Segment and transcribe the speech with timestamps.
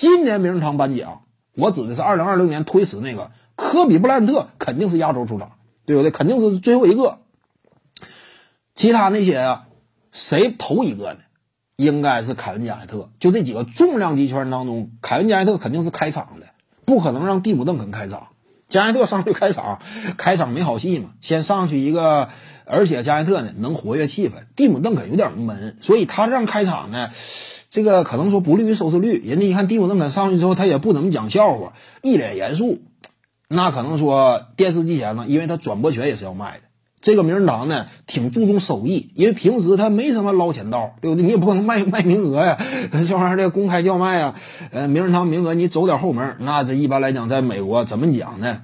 [0.00, 1.24] 今年名人堂颁奖，
[1.54, 6.10] 我指的是二零二零年推迟那个科比布莱恩特肯定是压轴出场，对不对？
[6.10, 7.18] 肯定是最后一个。
[8.74, 9.66] 其他那些啊，
[10.10, 11.18] 谁头一个呢？
[11.76, 13.10] 应该是凯文加内特。
[13.18, 16.46] 就这几个重量级球员当中，凯文加内特肯定是开场的，
[16.86, 18.28] 不可能让蒂姆邓肯开场。
[18.68, 19.82] 加内特上去开场，
[20.16, 22.30] 开场没好戏嘛，先上去一个，
[22.64, 27.10] 而且加内特呢能活跃气氛，蒂姆邓肯有点闷，所以他这样开场呢，
[27.70, 29.22] 这个可能说不利于收视率。
[29.24, 32.80] 人家一看蒂姆邓肯上去之后，他也不怎么讲笑话，一脸严肃，
[33.48, 36.64] 那可能说电视机前呢，因为他转播权也是要卖的。
[37.00, 41.24] 这个名人堂呢，挺注重收益，因为平时他没什么捞钱道，对不对？
[41.24, 42.58] 你也不可能卖卖名额呀，
[42.92, 44.34] 这玩意儿这公开叫卖啊。
[44.70, 48.62] 呃，名人堂名额你走点后门，那这一般来讲，在美国怎么讲呢？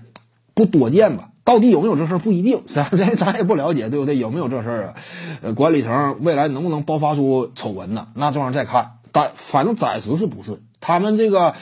[0.53, 1.31] 不多见吧？
[1.47, 4.19] 到底有没有这事儿不一定， 咱 咱咱也不了解，对不对？
[4.19, 4.95] 有没有这事儿啊？
[5.43, 8.09] 呃，管理层未来能不能爆发出丑闻呢？
[8.15, 10.61] 那这玩意儿再看，但反正暂时是不是？
[10.81, 11.55] 他们这个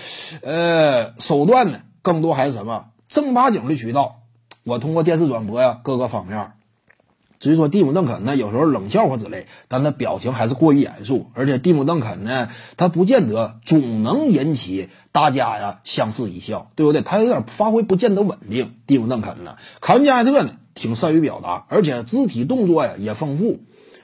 [0.42, 4.22] 呃手段呢，更多还是什么正八经的渠道？
[4.64, 6.53] 我通过电视转播呀，各个方面。
[7.45, 11.27] 所以说，蒂姆·邓肯呢，有时候冷笑话之类，但他表情还是过于严肃。
[11.34, 17.03] 而且，蒂姆·邓肯呢，他不见得总能引起大家呀相视一笑，对不对？
[17.03, 18.77] 他有点发挥不见得稳定。
[18.87, 23.59] 蒂姆·邓肯呢，卡文·加内特呢，挺善于表达，而且肢体动作呀也丰富。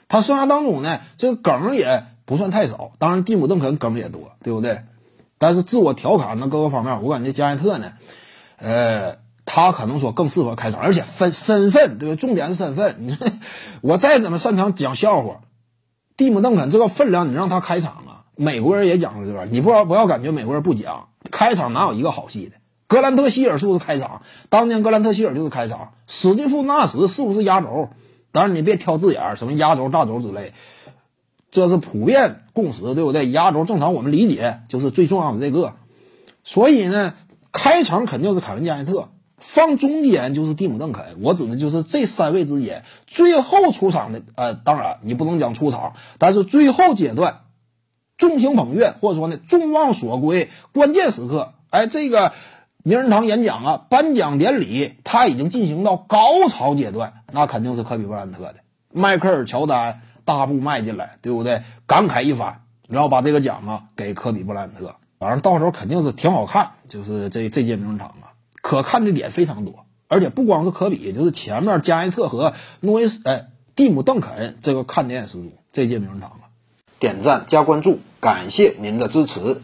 [0.06, 2.92] 他生涯当中呢，这个梗也不算太少。
[2.98, 4.82] 当然，蒂姆·邓肯梗也多，对不对？
[5.38, 7.94] 但是自我调侃呢，各个方面，我感觉加内特呢，
[8.58, 9.16] 呃。
[9.52, 12.14] 他可能说更适合开场，而且分身份，对吧？
[12.14, 12.94] 重点是身份。
[13.00, 13.26] 你说
[13.80, 15.40] 我再怎么擅长讲笑话，
[16.16, 18.22] 蒂姆·邓肯这个分量，你让他开场啊？
[18.36, 22.52] 美国人也讲过这个，你不要不要感觉美国人不讲开场，哪有一个好戏的？
[22.86, 24.22] 格兰特希尔是不是开场？
[24.50, 25.94] 当年格兰特希尔就是开场。
[26.06, 27.88] 史蒂夫·纳什是不是压轴？
[28.30, 30.52] 当然你别挑字眼，什么压轴、大轴之类，
[31.50, 33.28] 这是普遍共识，对不对？
[33.30, 35.74] 压轴正常我们理解就是最重要的这个。
[36.44, 37.14] 所以呢，
[37.50, 39.08] 开场肯定是凯文·加内特。
[39.40, 44.22] 放中间就是蒂姆·邓肯，我指的就是这三位之间最后出场的。
[44.36, 47.40] 呃，当然你不能讲出场，但是最后阶段，
[48.16, 52.32] 众星捧月或者说呢众望所归，关键时刻，哎，这个
[52.82, 58.56] 名人堂演讲啊，颁奖典礼他已经进行到高潮阶段，那肯定是科比·布莱恩特的。
[58.92, 61.62] 迈克尔·乔丹大步迈进来，对不对？
[61.86, 64.94] 感慨一番，然后把这个奖啊给科比·布莱恩特。
[65.18, 68.32] 反正到时候肯定是挺好看，就是这这届名人堂啊。
[68.70, 75.50] 可看的点非常多，而且不光是科比，就是前面加内特和诺维斯，哎，蒂姆·邓肯这个看点十足。
[75.72, 76.54] 这届名人堂啊，
[77.00, 79.60] 点赞加关注，感谢您的支持。